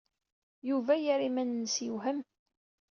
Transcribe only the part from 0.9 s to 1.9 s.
yerra iman-nnes